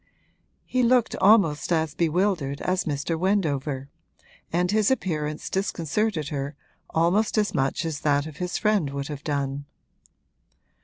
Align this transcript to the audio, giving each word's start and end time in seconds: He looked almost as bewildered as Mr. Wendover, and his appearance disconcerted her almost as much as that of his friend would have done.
He 0.65 0.81
looked 0.81 1.15
almost 1.17 1.71
as 1.71 1.93
bewildered 1.93 2.59
as 2.61 2.85
Mr. 2.85 3.19
Wendover, 3.19 3.87
and 4.51 4.71
his 4.71 4.89
appearance 4.89 5.47
disconcerted 5.47 6.29
her 6.29 6.55
almost 6.89 7.37
as 7.37 7.53
much 7.53 7.85
as 7.85 7.99
that 7.99 8.25
of 8.25 8.37
his 8.37 8.57
friend 8.57 8.89
would 8.89 9.09
have 9.09 9.23
done. 9.23 9.65